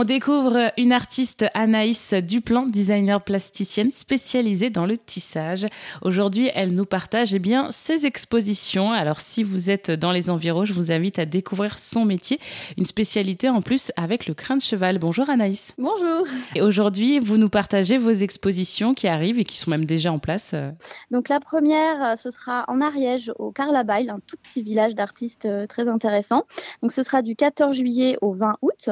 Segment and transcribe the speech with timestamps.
[0.00, 5.66] On découvre une artiste Anaïs Duplan, designer plasticienne spécialisée dans le tissage.
[6.02, 8.92] Aujourd'hui, elle nous partage eh bien, ses expositions.
[8.92, 12.38] Alors si vous êtes dans les environs, je vous invite à découvrir son métier,
[12.76, 15.00] une spécialité en plus avec le crin de cheval.
[15.00, 15.74] Bonjour Anaïs.
[15.78, 16.28] Bonjour.
[16.54, 20.20] Et aujourd'hui, vous nous partagez vos expositions qui arrivent et qui sont même déjà en
[20.20, 20.54] place.
[21.10, 25.66] Donc la première, ce sera en Ariège, au Carlabail, un tout petit village d'artistes euh,
[25.66, 26.44] très intéressant.
[26.82, 28.90] Donc ce sera du 14 juillet au 20 août.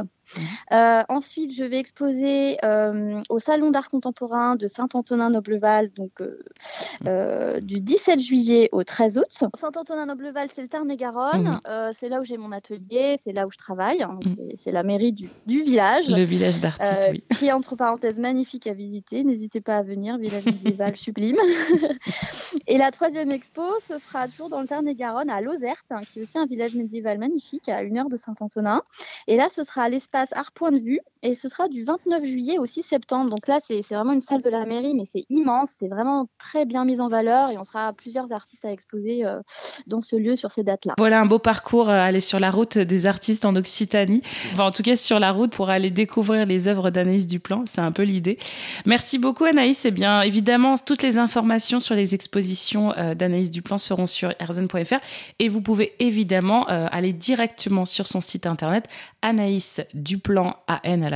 [0.72, 7.80] Euh, ensuite, je vais exposer euh, au Salon d'art contemporain de Saint-Antonin-Nobleval, donc euh, du
[7.80, 9.24] 17 juillet au 13 août.
[9.30, 11.60] Saint-Antonin-Nobleval, c'est le Tarn-et-Garonne.
[11.66, 11.92] Mhm.
[11.92, 14.04] c'est là où j'ai mon atelier, c'est là où je travaille.
[14.04, 14.52] Mhm.
[14.56, 16.08] C'est la mairie du, village.
[16.10, 17.22] Le village d'artistes, oui.
[17.38, 19.24] Qui est entre parenthèses magnifique à visiter.
[19.24, 21.36] N'hésitez pas à venir, village médiéval sublime.
[22.66, 26.22] Et la troisième expo se fera toujours dans le Tarn-et-Garonne, à Lozerte, hein, qui est
[26.22, 28.82] aussi un village médiéval magnifique, à une heure de Saint-Antonin.
[29.26, 32.24] Et là, ce sera à l'espace Art Point de Vue et ce sera du 29
[32.24, 33.30] juillet au 6 septembre.
[33.30, 36.64] Donc là, c'est vraiment une salle de la mairie, mais c'est immense, c'est vraiment très
[36.64, 39.40] bien mis en valeur et on sera plusieurs artistes à exposer euh,
[39.88, 40.94] dans ce lieu sur ces dates-là.
[40.98, 44.70] Voilà un beau parcours, euh, aller sur la route des artistes en Occitanie, enfin en
[44.70, 48.02] tout cas sur la route pour aller découvrir les œuvres d'Anaïs Duplan, c'est un peu
[48.02, 48.38] l'idée.
[48.84, 53.78] Merci beaucoup Anaïs, et bien évidemment toutes les informations sur les expositions euh, d'Anaïs Duplan
[53.78, 54.98] seront sur erzen.fr
[55.40, 58.88] et vous pouvez évidemment aller directement sur son site internet
[59.22, 61.15] Anaïs Duplan, A-N à la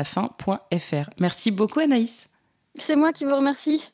[1.18, 2.28] Merci beaucoup Anaïs.
[2.76, 3.90] C'est moi qui vous remercie.